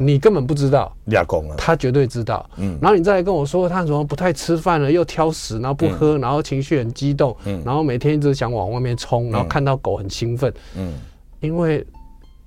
[0.00, 2.78] 你根本不知道，俩公了，他绝对知道，嗯。
[2.82, 10.92] 然后你再来跟我说他什么不太吃饭了，又挑食，然后不喝，然后情绪很激动，嗯，然后每天一直想往外面冲，然后看到狗很兴奋，嗯，
[11.40, 11.84] 因为。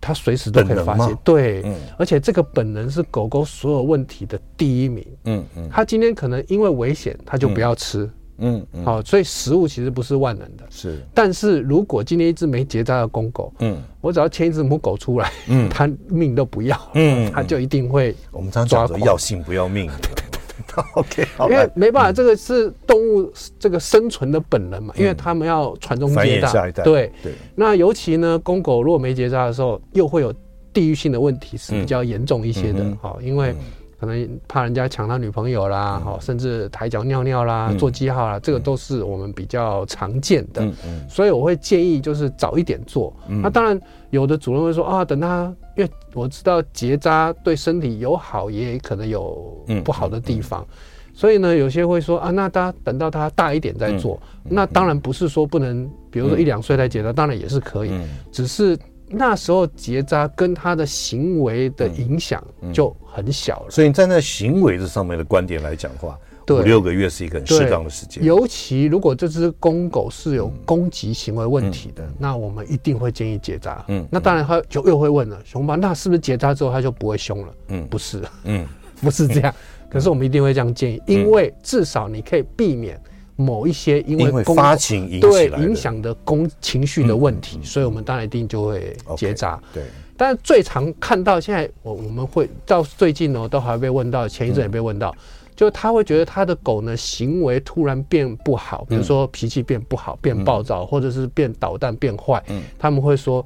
[0.02, 5.06] 它随时都可以发现，对，嗯、而且这个本能是狗狗所有问题的第一名。
[5.26, 8.10] 嗯嗯，它今天可能因为危险，它就不要吃。
[8.40, 8.66] 嗯。
[8.74, 10.66] 嗯，好，所以食物其实不是万能的。
[10.72, 18.16] 是，但是如果今天一只没结扎的公狗，嗯，我只要牵一只母狗出来，嗯，它命都不要，嗯，它就一定会。
[18.32, 19.88] 我们常常讲要性不要命。
[20.95, 26.71] OK，因为没办法，这个是动物这个生存的本能嘛，因为他们要传宗接代。
[26.84, 27.34] 对对。
[27.55, 30.34] 那尤其呢，公狗如果没结扎的时候，又会有
[30.73, 32.86] 地域性的问题是比较严重一些的。
[33.01, 33.53] 好，因为
[34.02, 40.68] 可能怕人家抢他女朋友啦，好，甚至抬脚尿尿啦，做记号啦，这个都是我们比较常见的。
[41.08, 43.14] 所以我会建议就是早一点做。
[43.28, 45.54] 那当然，有的主人会说啊，等他。
[45.78, 50.68] 因为我知道结扎对身体有好，也可能有不好的地方，
[51.14, 54.20] 所以呢，有些会说啊，那大家等到他大一点再做。
[54.44, 57.92] 那当然不是说不能，比如说一两岁再结扎，当然也是可以，
[58.34, 58.78] 只是
[59.13, 62.43] 那时候结扎跟他的行为的影响
[62.74, 63.65] 就很小了。
[63.69, 66.17] 所以站在行为这上面的观点来讲的话。
[66.50, 73.86] 五六个月是一个很适当的时间，尤其如果这只公狗是有攻击行为问题的，那我们一定会建议结扎。
[73.88, 77.54] 嗯，那当然他就又会问了，熊爸，那是不是结扎之后他就不会凶了？
[77.69, 78.67] 嗯，不是，嗯，
[79.02, 79.54] 不是这样。
[79.89, 83.02] 可是我们一定会这样建议，因为至少你可以避免
[83.41, 89.60] 某一些因为发情引对影响的公情绪的问题，所以我们当然一定就会结扎。
[89.73, 89.84] 对，
[90.15, 95.13] 但是最常看到现在我我们会到最近呢，都还被问到，前一阵也被问到。
[95.54, 102.41] 就他会觉得他的狗呢，行为突然变不好，比如说脾气变不好、变暴躁，或者是变捣蛋、变坏。
[102.47, 103.45] 嗯，他们会说，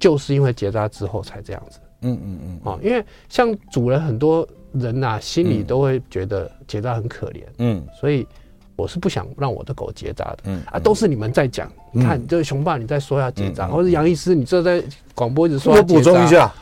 [0.00, 1.78] 就是因为结扎之后才这样子。
[2.00, 2.72] 嗯嗯嗯。
[2.72, 7.44] 啊，因为像主人很多人呐，心里都会觉得结扎很可怜。
[7.58, 8.26] 嗯，所以
[8.76, 10.38] 我是不想让我的狗结扎的。
[10.44, 14.82] 嗯啊，都是你们在讲，你看，就是熊爸你在说要结扎，或者杨医师你这在
[15.14, 15.94] 广播一直说要结扎。
[15.94, 16.52] 我补充一下。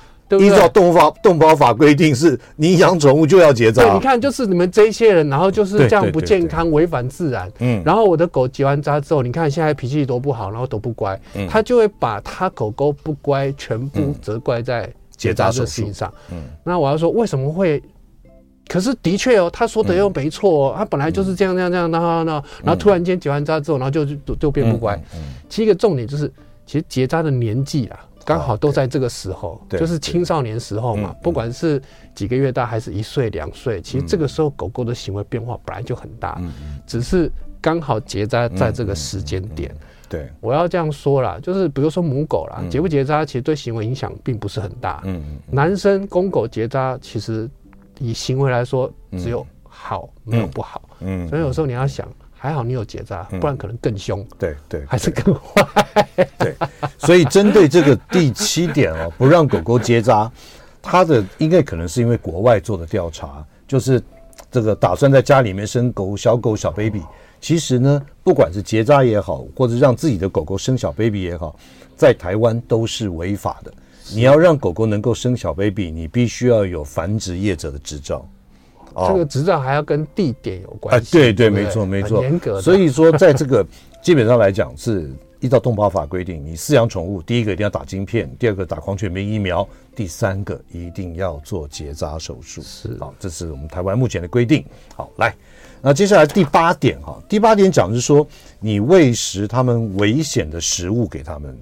[0.40, 3.82] 依照动物法动保法规定，是你养宠物就要结扎。
[3.82, 7.52] 对，你看，就是你们这些人，然后就是这样不健康、违反自然。
[7.58, 7.82] 嗯。
[7.84, 11.20] 然后我的狗结完扎之后，你看现在脾气多不好，然后都不乖，
[11.50, 16.10] 他就会把他狗狗不乖全部责怪在结扎的事情上。
[16.30, 16.44] 嗯。
[16.64, 17.82] 那我要说，为什么会？
[18.68, 24.94] 可是的确哦，他说的又没错哦，他本来就是这样这样这样，然后呢，然后突然间结完扎之后，然后就就就变不乖。
[25.14, 25.34] 嗯。
[25.48, 26.32] 其实一个重点就是，
[26.64, 27.98] 其实结扎的年纪啊。
[28.24, 31.12] 刚好都在这个时候，就是青少年时候嘛。
[31.20, 31.82] 不管是
[32.14, 36.40] 几个月大还是一岁两岁，其实这个时候狗狗的行为变化本来就很大，
[36.86, 37.28] 只是
[37.60, 39.74] 刚好结扎在这个时间点。
[40.08, 45.02] 对，我要这样说啦，就是比如说母狗啦，结不结扎其实对行为影响并不是很大。
[45.04, 47.50] 嗯男生公狗结扎其实
[47.98, 50.82] 以行为来说只有好没有不好。
[51.00, 52.08] 嗯，所以有时候你要想。
[52.34, 54.26] 还好你有结扎，不然可能更凶。
[54.36, 55.64] 对对，还是更坏。
[56.36, 56.56] 对，
[56.98, 60.28] 所以针对这个第七点哦，不让狗狗结扎，
[60.82, 64.02] 它的应该可能是因为国外做的调查，就是
[64.50, 67.00] 这个打算在家里面生狗小狗小 baby，
[67.40, 71.54] 其实呢，不管是结扎也好，或者让自己的狗狗生小 baby 也好，
[71.96, 73.72] 在台湾都是违法的。
[74.14, 78.26] 你要让狗狗能够生小 baby，你必须要有繁殖业者的执照。
[78.94, 81.08] 这个执照还要跟地点有关系。
[81.08, 82.60] 啊，对对，没错没错，严格。
[82.60, 83.66] 所以说，在这个
[84.02, 85.10] 基本上来讲，是
[85.40, 92.60] 依照动保法规定，你饲养宠物，第一个一定要打晶片，第二个打狂犬病疫苗，第三个一定要做结扎手术。
[92.60, 94.62] 是，好，这是我们台湾目前的规定。
[94.94, 95.34] 好，来，
[95.80, 98.26] 那接下来第八点哈，第八点讲的是说，
[98.60, 101.58] 你喂食他们危险的食物给他们，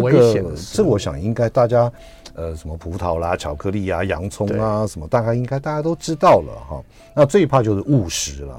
[0.00, 1.92] 个这我想应该大家。
[2.34, 6.82] 呃，什么葡萄啦、巧克力啊、洋葱啊，什么大概应该大家都知道了哈。
[7.14, 8.58] 那最怕就是误食了，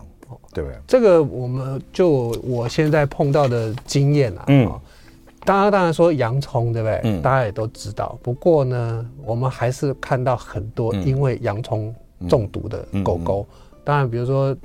[0.53, 0.77] 对不对？
[0.85, 4.71] 这个我们就我现在碰到的经验啊，嗯，
[5.43, 7.01] 大家当然说洋葱，对不对？
[7.03, 8.15] 嗯，大家也都知道。
[8.21, 11.91] 不过呢，我们还是看到很多因为洋葱
[12.29, 13.47] 中毒的狗狗。
[13.49, 14.55] 嗯嗯、当然，比如说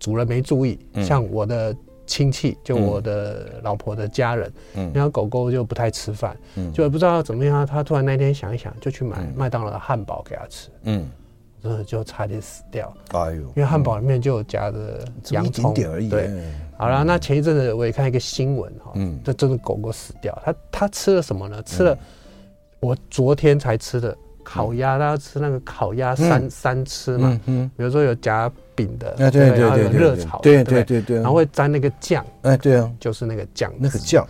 [0.00, 1.72] 主人没注意，嗯、像我的。
[2.06, 11.10] 亲戚就我的老婆的家人，嗯，然后狗狗就不太吃饭，嗯，就不知道怎么样，他突然那天想一想，就去买麦当劳的汉堡给他吃，嗯，
[11.62, 12.92] 真的就差点死掉。
[13.12, 16.08] 哎呦，因为汉堡里面就有夹着洋葱，点而已。
[16.08, 16.30] 对，
[16.78, 21.62] 好了，那前一阵子我也看一个新闻哈，嗯，这真的狗狗死掉，它它吃了什么呢？
[21.64, 21.98] 吃了
[22.78, 24.16] 我昨天才吃的
[24.48, 31.02] 烤鸭，大家吃那个烤鸭三三吃嘛，嗯，比如说有夹饼的，对对对，然后有热炒，对对对？
[31.02, 34.24] 对，然后会沾那个酱，哎，对啊，就是那个酱，那个酱，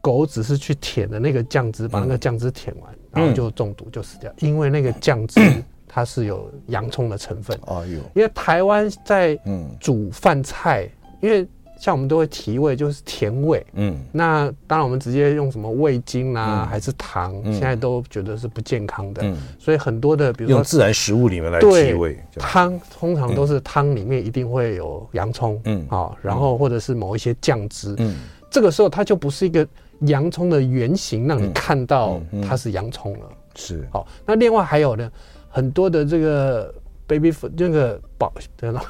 [0.00, 5.40] 狗只是去舔的那个酱汁，把那个酱汁舔完，然后就中毒就死掉，因为那个酱汁。
[5.86, 9.38] 它是有洋葱的成分，哎呦，因为台湾在
[9.78, 10.90] 煮饭菜，
[11.20, 11.46] 因为
[11.78, 19.22] 像我们都会提味，就是甜味，嗯，那当然我们直接用什么味精啊，还是糖，现在都觉得是不健康的，
[19.58, 28.16] 所以很多的，比如说用自然食物里面来提味，汤通常都是汤里面一定会有洋葱，嗯，好，然后或者是某一些酱汁，嗯，
[28.50, 29.66] 这个时候它就不是一个
[30.00, 35.10] 洋葱的原型，让你看到它是洋葱了，是，好，那另外还有呢。
[35.56, 36.74] 很多的这个
[37.06, 38.82] baby food 这个宝对了，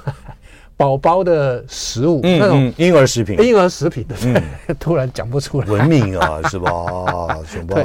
[0.77, 4.43] 宝宝的食物，那种婴儿食品，婴儿食品的，
[4.79, 6.71] 突然讲不出来，文明啊，是吧？
[7.47, 7.81] 熊爸，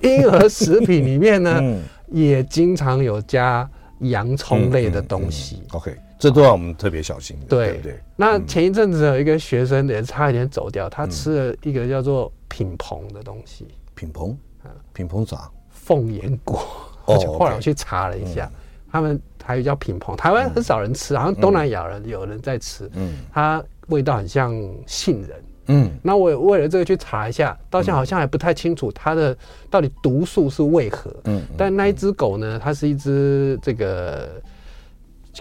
[0.00, 3.68] 婴儿食品里面呢，也经常有加
[4.00, 5.62] 洋葱类的东西。
[5.72, 8.00] OK，这都让我们特别小心，对不对？
[8.16, 13.66] 那前一阵子有一个学生也差一点走掉，他吃了一个叫做品鹏的东西。
[13.94, 15.48] 品鹏啊，品鹏啥？
[15.70, 16.58] 凤眼果。
[17.06, 18.48] 哦后来我去查了一下，
[18.90, 22.90] 他们还有叫品鹏，台湾很少人吃，好像东南亚人有人在吃。
[22.94, 24.52] 嗯，它味道很像
[24.86, 25.42] 杏仁。
[25.66, 29.36] 嗯，那我为了这个去查一下，到现在好像还不太清楚它的
[29.70, 31.14] 到底毒素是为何。
[31.24, 34.42] 嗯，但那一只狗呢，它是一只这个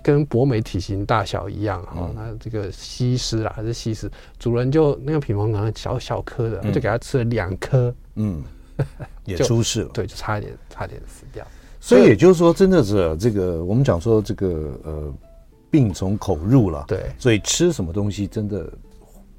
[0.04, 7.92] 跟博美体型大小一样哈，那这个西施啦还是西施，主人就那个品鹏可能小小颗的，就给它吃了两颗。
[8.14, 8.44] 嗯，
[9.26, 9.90] 也出事了。
[9.94, 11.44] 对，就差一点，差点死掉。
[11.90, 15.14] 所以也就是说，真的是这个，我们讲说这个呃，
[15.72, 16.86] 病从口入了。
[16.88, 18.72] 对，所以吃什么东西真的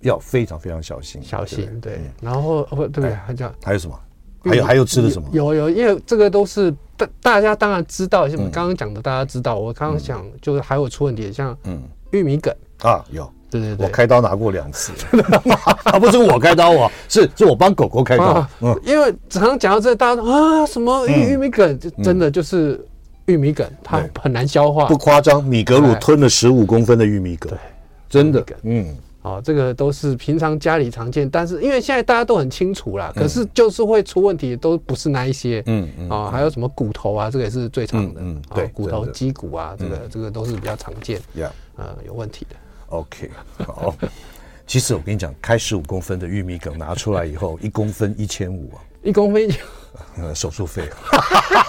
[0.00, 1.22] 要非常非常小心。
[1.22, 2.00] 小心，对。
[2.20, 3.98] 然后不对，还讲还有什么？
[4.42, 5.28] 还有还有吃的什么？
[5.32, 9.58] 有有，因为这个都是大大家当然知道，像刚刚讲的，大家知道。
[9.58, 13.30] 我刚刚讲就是还有出问题，像嗯，玉米梗啊有。
[13.50, 14.92] 对对对，我开刀拿过两次，
[15.84, 18.46] 啊，不是我开刀啊，是是我帮狗狗开刀。
[18.60, 22.80] 嗯，因为常常讲到这，大家说啊，什么玉玉米梗，就真的就是
[23.26, 24.86] 玉米梗，它很难消化。
[24.86, 27.58] 不夸张，米格鲁吞了十五公分的玉米梗，对，
[28.08, 28.44] 真的。
[28.62, 35.62] 嗯，好，这个都是平常家里常见，但是因为现在大家都很清楚啦，可是就是会出问题，都不是那一些。
[35.66, 36.08] 嗯嗯。
[36.08, 38.20] 啊，还有什么骨头啊，这个也是最常的。
[38.22, 41.20] 嗯，对，骨头、鸡骨啊，这个这个都是比较常见。
[41.34, 42.56] 呀，呃，有问题的。
[42.90, 43.31] OK，
[43.66, 43.94] 好。
[44.66, 49.48] 其实我跟你讲，开十五公分的玉米梗拿出来以后，一公分一千五啊，一公分，
[50.16, 50.85] 呃，手术费。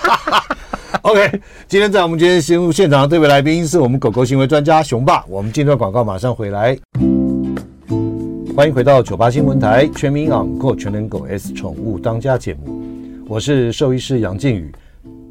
[1.01, 5.25] OK，今天在我们今天新闻现场的特别来宾是我们狗狗行为专家熊爸。
[5.27, 6.77] 我们进段广告，马上回来。
[8.55, 12.83] 欢迎回到九八新闻台全民养狗全能狗 S 宠物当家节目，
[13.27, 14.71] 我是兽医师杨靖宇。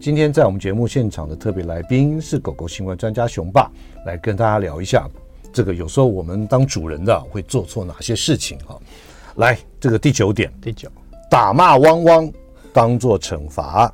[0.01, 3.71] 今天在我们节目现场的特别来宾是狗狗行为专家熊爸，
[4.07, 5.09] 来跟大家聊一下。
[5.53, 8.79] 这个有时候我们当主人的会做错哪些事情哈？
[9.37, 10.89] 来，这个第九点，第九，
[11.31, 12.33] 打骂汪汪
[12.73, 13.93] 当做惩罚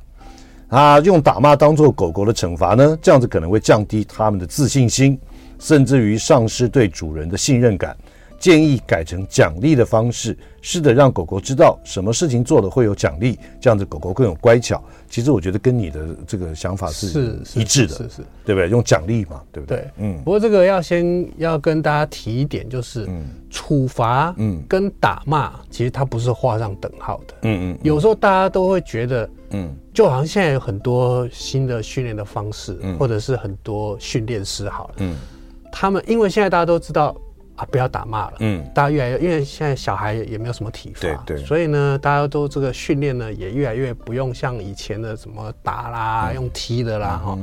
[0.69, 5.17] 啊，用打骂当做狗狗的惩罚呢，这样子可能会降低他们的自信心，
[5.59, 7.95] 甚至于丧失对主人的信任感。
[8.39, 14.81] 建议改成奖励的方式，试着让狗狗知道什么事情做了会有奖励，这样子狗狗更有乖巧。
[15.09, 18.69] 其实我觉得跟你的这个想法是一致的，是是，对不对？
[18.69, 19.77] 用奖励嘛，对不对？
[19.77, 20.17] 对，嗯。
[20.23, 27.79] 不过这个要先要跟大家提一点，就是，嗯，处罚，嗯，跟打骂，其实它不是画上等号的，嗯嗯。
[27.83, 35.15] 有时候大家都会觉得，嗯，就好像现在有很多新的训练的方式，嗯，或者是很多训练师好了，嗯，
[35.71, 37.15] 他们因为现在大家都知道。
[37.57, 38.37] 啊，不要打骂了。
[38.39, 47.37] 嗯，大家越来越，因为现在小孩也没有什么体罚，对对，所以呢，大家都这个训练呢，也越来越不用像以前的什么打啦、用踢的啦，哈，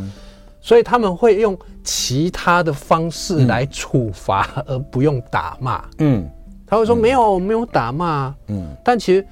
[0.61, 5.85] 所以他们会用其他的方式来处罚，而不用打骂。
[5.99, 6.27] 嗯，
[6.67, 8.35] 他会说没有，没有打骂。
[8.47, 9.27] 嗯，但其实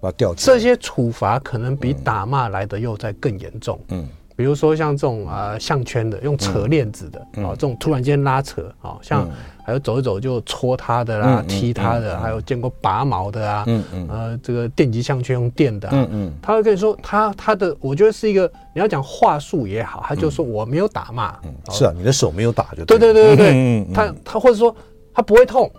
[0.00, 3.78] 把这些处罚可能比打骂来的又在更严重。
[3.88, 4.08] 嗯。
[4.40, 9.28] 比如说像这种啊项圈的，用扯链子的啊，这种突然间拉扯啊，像
[9.62, 21.38] 还有走一走就戳他的啦，踢他的，还有见过拔毛的啊，嗯嗯，呃，这个电极项圈用电的，嗯嗯，他会跟你说他他的，我觉得是一个你要讲话术也好，他就说我没有打骂，
[21.70, 24.74] 是啊，你的手没有打就对对对对对，他他或者说
[25.12, 25.70] 他不会痛，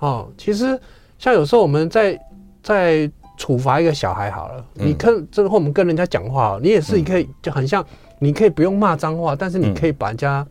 [0.00, 0.76] 哦，其实
[1.20, 2.18] 像有时候我们在
[2.64, 3.08] 在。
[3.40, 7.82] 处罚一个小孩好了，你跟之后我们跟人家讲话，你也是你可以就很像，
[8.18, 10.46] 你可以不用骂脏话，但是你可以把人家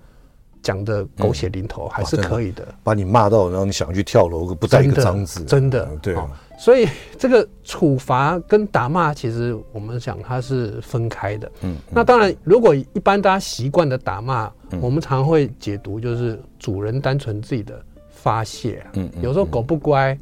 [0.64, 2.68] 讲的狗血淋头，还是可以的。
[2.84, 6.18] 把你骂到，然后你想去跳楼，不带一个脏字，真的对。
[6.58, 11.52] 所以这个处罚跟打骂，其实我们想它是分开的。
[11.62, 17.80] 嗯，那当然，如果一般大家习惯的打骂，我们常会解读就是主人单纯自己的
[18.10, 18.84] 发泄。
[18.94, 20.18] 嗯，有时候狗不乖，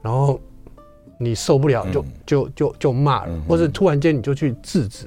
[0.00, 0.38] 然后。
[1.18, 5.06] 你受不了就就就就骂了，或者突然间你就去制止，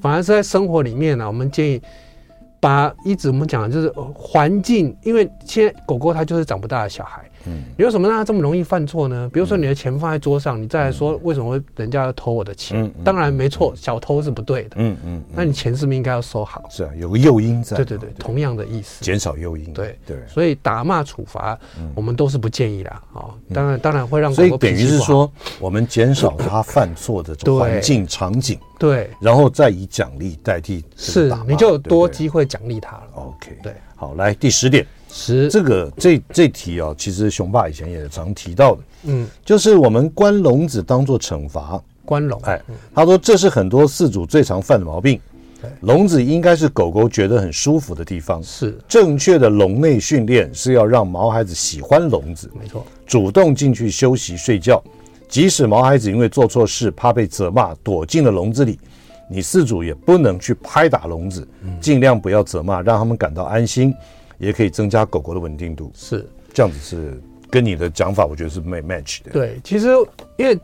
[0.00, 1.80] 反而是在生活里面呢，我们建议
[2.60, 7.28] 把一直我们讲的就是环境，因为现在狗狗它就是长不大的小孩。
[7.46, 9.28] 嗯，你为什么让他这么容易犯错呢？
[9.32, 12.90] 比如说你的钱放在桌上，你再来说为什么会人家要偷我的钱？
[13.04, 14.76] 当然没错，小偷是不对的。
[14.76, 16.64] 嗯嗯，那你钱是不是应该要收好？
[16.70, 17.76] 是啊，有个诱因在。
[17.76, 19.04] 对对对，同样的意思。
[19.04, 19.72] 减少诱因。
[19.72, 21.58] 对对，所以打骂处罚，
[21.94, 23.34] 我们都是不建议的啊。
[23.52, 24.32] 当然当然会让。
[24.32, 28.58] 所以等于是说，我们减少他犯错的环境场景。
[28.78, 29.10] 对。
[29.20, 30.84] 然后再以奖励代替。
[30.96, 33.06] 是，你就有多机会奖励他了。
[33.14, 33.58] OK。
[33.62, 33.74] 对。
[33.96, 34.86] 好，来第十点。
[35.10, 42.60] 十这个这这题啊，其实熊爸以前也常提到的，嗯，就是我们关笼子当做惩罚，关笼，哎，
[42.94, 45.20] 他说这是很多饲主最常犯的毛病。
[45.80, 48.78] 笼子应该是狗狗觉得很舒服的地方，是。
[48.86, 54.80] 正确的笼内训练是要让毛孩子喜欢笼子，没错，主动进去休息睡觉，
[55.28, 58.78] 即使毛孩子因为做错事怕被责骂，躲进了笼子里，
[59.28, 61.46] 你饲主也不能去拍打笼子，
[61.80, 63.92] 尽量不要责骂，让他们感到安心。
[64.38, 66.26] 也可以增加狗狗的稳定度，是。
[66.54, 69.30] 这样子，是跟你的讲法，我觉得是 match 的。
[69.30, 69.88] 对，其实
[70.36, 70.58] 因为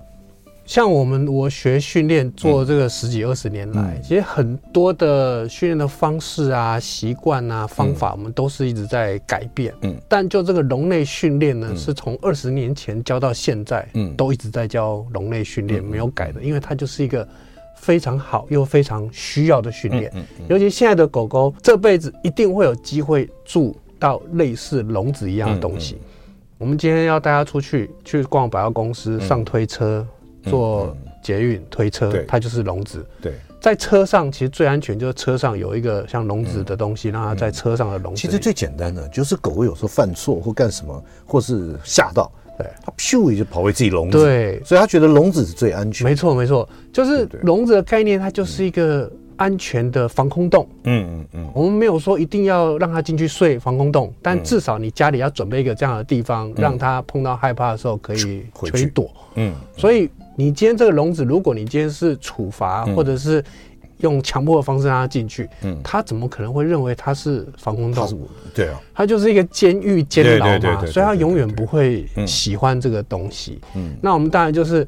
[0.64, 9.74] 像我们我学训练做这个十几二十年来，嗯、其实很多的训练的方式啊、习惯啊、方法，我们都是一直在改变。
[9.82, 17.26] 嗯，但就这个笼内训练呢，嗯、是从二十年前教到现在，嗯，都一直在教笼内训练，没有改的，因为它就是一个。
[17.84, 25.96] 非常好又非常需要的训练，嗯嗯嗯、尤其现在的狗狗这辈子一定会有机会住到类似笼子一样的东西。
[25.96, 26.08] 嗯嗯、
[26.56, 30.06] 我们今天要带它出去去逛百货公司，嗯、上推车，
[30.44, 33.04] 坐捷运推车，嗯嗯、它就是笼子。
[33.20, 38.22] 对，在车上其实最安全就是车上有一个像笼子的东西，嗯、让它在车上的笼子。
[38.22, 42.32] 其实最简单的就是狗狗有时候犯错或干什么，或是吓到。
[42.56, 46.06] 对，它咻一就跑回自己笼子，对，所以他觉得笼子是最安全。
[46.06, 50.66] 没错，没错，就是笼子的概念，它就是一个安全的防空洞。
[50.84, 59.10] 嗯嗯嗯，我们没有说一定要让它进去睡防空洞，但至少你家里要准备一个这样的地方，让它碰到害怕的时候可以可以躲。
[59.34, 63.44] 嗯，所以你今天这个笼子，如果你今天是处罚或者是。
[63.98, 68.28] 用强迫的方式让他进去，嗯，他怎么可能会认为他是防空洞？
[68.54, 73.60] 对啊，他就是一个监狱监牢嘛，所以他永远不会喜欢这个东西。
[73.74, 74.86] 嗯，那我们当然就是，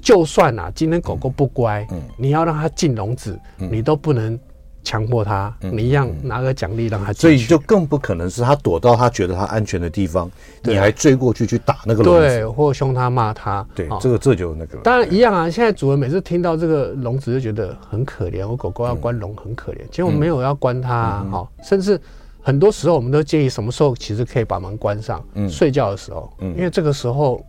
[0.00, 4.38] 就算啊，今天狗狗不乖，嗯，你要让它进笼子，你都不能。
[4.84, 10.30] 强迫他，你一样拿个奖励让他所以就更不可能是他躲到他觉得他安全的地方，
[10.62, 14.78] 你还追过去去打那个笼子，对，或凶他骂他，对，这个这就那个。
[14.78, 21.98] 当然一样啊，现在主人每次听到这个笼子就觉得很可怜，我狗狗要关笼很可怜，其实我没有要关它，哈，甚至
[22.42, 25.48] 很多时候我们都建议什么时候其实可以把门关上，嗯。
[25.48, 27.42] 睡觉的时候，因为这个时候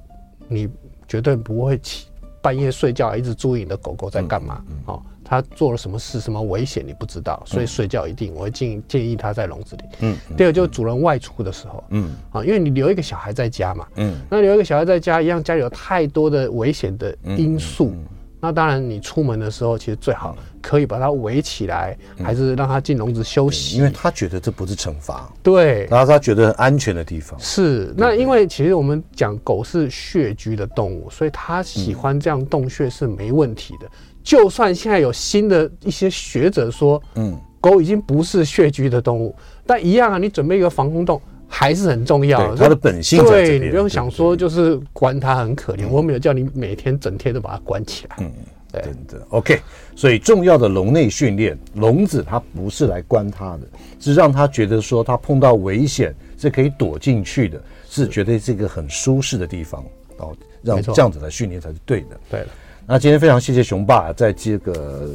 [0.47, 0.69] 你
[1.07, 2.07] 绝对不会起
[2.41, 5.01] 半夜睡觉一直注意你的狗狗在干嘛，哦。
[5.27, 9.83] 他做了什么事，什么危险你不知道，所以睡觉一定我会建建议他在笼子里。
[10.01, 17.91] 嗯，第二就是主人外出的时候，嗯，啊，因为你留一个小孩在家嘛，嗯，那留一个小孩在家一样，家里有太多的危险的因素，
[18.39, 27.39] 那当然你出门的时候其实最好可以把它围起来，还是让它进笼子休息，因为他觉得这不是惩罚，对，然后他觉得很安全的地方。
[27.39, 27.91] 是。
[27.97, 33.89] 那因为其实我们讲狗是穴居的动物，所以他喜欢这样洞穴是没问题的。
[34.25, 39.33] 就算现在有新的一些学者说，嗯，狗已经不是穴居的动物，
[39.67, 42.57] 但一样啊，你准备一个防空洞还是很重要的。
[42.57, 48.15] 它的本性对，你不用想说就是关它很可怜，我没有叫你每天整天都把它关起来。
[48.19, 48.31] 嗯，
[48.71, 49.23] 对的。
[49.29, 49.61] OK，
[49.95, 53.61] 所以重要的笼内训练，笼子它不是来关它的，
[53.99, 59.85] 是让它觉得说它碰到危险是可以躲进去的，是绝对是一个很舒适的地方
[60.17, 62.19] 哦，让这样子来训练才是对的。
[62.27, 62.47] 对了。
[62.87, 65.09] 那今天非常谢谢熊爸在这个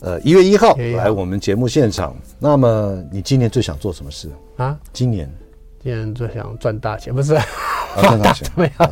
[0.00, 2.16] 呃一月一号来我们节目现场。
[2.38, 4.78] 那么你今年最想做什么事啊？
[4.92, 5.28] 今年，
[5.82, 7.36] 今年最想赚大钱，不是？
[8.00, 8.86] 赚大钱， 没有。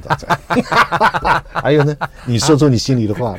[1.53, 1.97] 还有呢？
[2.24, 3.37] 你说出你心里的话。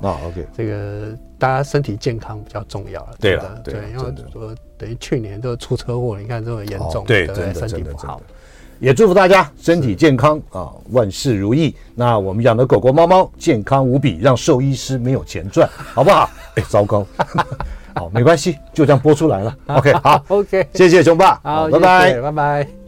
[0.00, 0.44] 啊，OK。
[0.52, 3.08] 这个大家身体健康比较重要。
[3.20, 8.20] 对了，对，因为说等于去年都出车祸，你看这么严重，对，对，身体不好。
[8.82, 11.72] 也祝福大家身体健康啊，万事如意。
[11.94, 16.28] 那我们养的狗狗、猫猫健康无比，让兽医师没有钱赚，好不好？
[16.56, 17.06] 哎，糟糕，
[17.94, 19.56] 好，没关系，就这样播出来了。
[19.68, 22.81] OK，好，OK，谢谢熊爸，好，拜拜，拜拜。